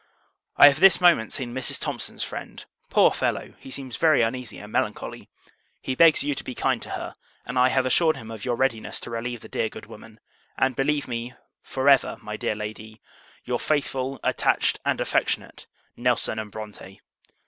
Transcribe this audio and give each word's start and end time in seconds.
I 0.57 0.65
have 0.65 0.79
this 0.79 0.99
moment 0.99 1.31
seen 1.31 1.53
Mrs. 1.53 1.79
Thomson's 1.79 2.23
friend. 2.23 2.65
Poor 2.89 3.11
fellow! 3.11 3.53
he 3.59 3.69
seems 3.69 3.97
very 3.97 4.23
uneasy 4.23 4.57
and 4.57 4.71
melancholy. 4.71 5.29
He 5.79 5.93
begs 5.93 6.23
you 6.23 6.33
to 6.33 6.43
be 6.43 6.55
kind 6.55 6.81
to 6.81 6.89
her; 6.97 7.15
and 7.45 7.59
I 7.59 7.69
have 7.69 7.85
assured 7.85 8.15
him 8.15 8.31
of 8.31 8.43
your 8.43 8.55
readiness 8.55 8.99
to 9.01 9.11
relieve 9.11 9.41
the 9.41 9.47
dear 9.47 9.69
good 9.69 9.85
woman: 9.85 10.19
and 10.57 10.75
believe 10.75 11.07
me, 11.07 11.35
for 11.61 11.87
ever, 11.87 12.17
my 12.19 12.35
dear 12.35 12.55
Lady, 12.55 12.99
your 13.45 13.59
faithful, 13.59 14.19
attached, 14.23 14.79
and 14.83 14.99
affectionate, 14.99 15.67
NELSON 15.95 16.49
& 16.49 16.49
BRONTE. 16.49 16.99